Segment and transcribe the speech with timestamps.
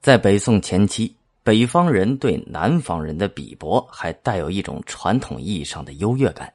[0.00, 6.50] 在北宋前期，北方人对南方人的鄙薄还带有一种传统意义上的优越感。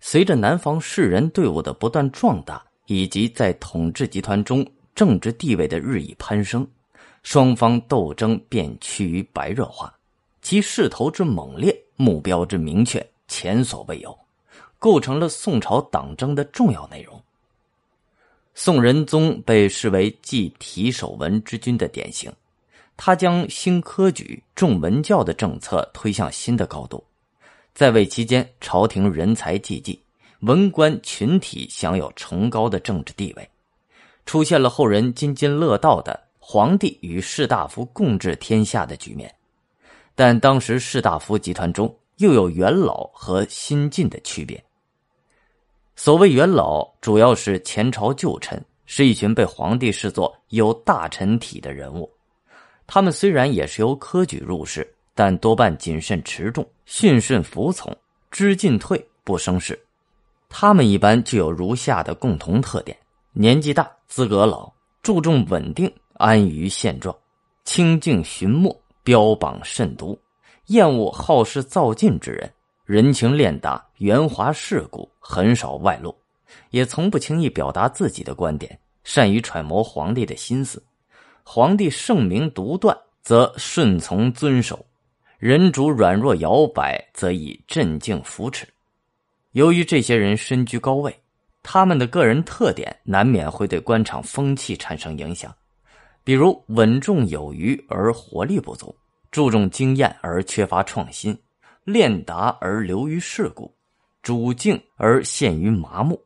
[0.00, 4.66] 随着南方士人队伍的不断壮大，以及在统治集团中
[4.96, 6.66] 政治地位的日益攀升，
[7.22, 9.94] 双方斗争便趋于白热化，
[10.42, 14.18] 其势头之猛烈，目标之明确，前所未有，
[14.80, 17.22] 构成了宋朝党争的重要内容。
[18.54, 22.32] 宋仁宗被视为继体守文之君的典型，
[22.96, 27.04] 他将兴科举、重文教的政策推向新的高度。
[27.74, 30.00] 在位期间，朝廷人才济济，
[30.40, 33.50] 文官群体享有崇高的政治地位，
[34.24, 39.32] 出现了后人津津乐道的皇帝与士大夫共治天下的局面。
[40.14, 44.64] 但当时士大夫集团中又有元老和新进的区别。
[45.94, 52.10] 所谓元老，主要是前朝旧臣，是一群被皇帝视作有大臣体的人物。
[52.86, 57.94] 他们虽然也是由科举入仕，但多半谨慎持重、驯顺服从、
[58.30, 59.78] 知进退不生事。
[60.48, 62.96] 他们一般具有如下的共同特点：
[63.32, 67.14] 年纪大、资格老、注重稳定、安于现状、
[67.64, 70.18] 清静寻默、标榜慎独、
[70.66, 72.52] 厌恶好事造进之人。
[72.84, 76.16] 人情练达，圆滑世故，很少外露，
[76.70, 80.80] 也从不轻易表达自己的观点，善于揣摩皇帝的心思。
[81.48, 84.84] 皇帝圣明独断，则顺从遵守；
[85.38, 88.66] 人主软弱摇摆，则以镇静扶持。
[89.52, 91.16] 由于这些人身居高位，
[91.62, 95.54] 他们的个人特点难免会对官场风气产生影响，
[96.24, 98.92] 比如稳重有余而活力不足，
[99.30, 101.38] 注重经验而缺乏创新。
[101.84, 103.72] 练达而流于世故，
[104.20, 106.20] 主静而陷于麻木，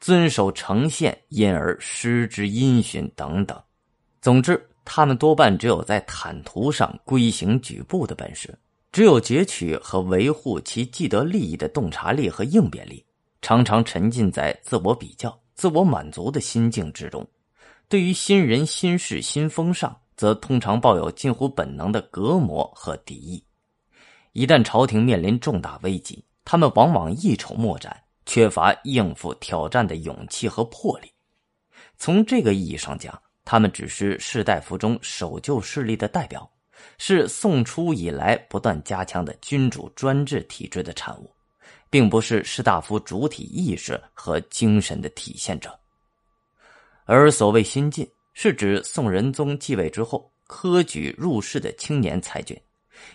[0.00, 3.56] 遵守呈现因而失之音讯等等。
[4.20, 8.58] 总之，他们多半只有在坦途上规行矩步的本事，
[8.90, 13.04] 只有攫取和维护其既得利益的洞察力和应变力，
[13.40, 17.26] 常常沉浸在自我比较、自我满足的心境之中。
[17.88, 23.42] 对于新人、新事、新风尚，则通常抱有近乎本能的隔膜和敌意。
[24.32, 27.96] 一旦朝廷面临重大危机，他们往往一筹莫展，
[28.26, 31.10] 缺乏应付挑战的勇气和魄力。
[31.96, 36.46] 从这个意义上讲，他们只是士大夫中守旧势力的代表，
[36.98, 41.34] 是宋初以来不断加强的君主专制体制的产物，
[41.88, 45.74] 并不是士大夫主体意识和精神的体现者。
[47.06, 52.54] 而所谓新进，是指宋仁宗继位之后科举入仕的青年才俊。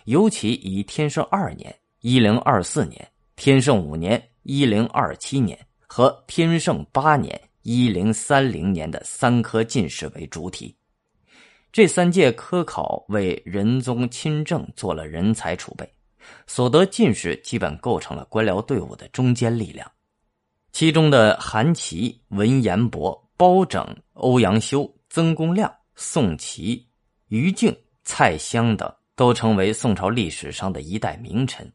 [0.06, 1.72] 尤其以天圣二年
[2.02, 5.56] （一零二四年）、天圣五年（一零二七年）
[5.86, 10.72] 和天圣八年（一零三零年）的三科进士为主体。
[11.72, 15.92] 这三届科考为仁宗亲政做了人才储备，
[16.46, 19.90] 所得进士基本构成了官僚队伍的中坚力量。
[20.70, 26.86] 其中的韩琦、文彦博、包拯、欧阳修、曾公亮、宋祁、
[27.26, 28.88] 于敬、蔡襄等。
[29.16, 31.72] 都成为宋朝历史上的一代名臣。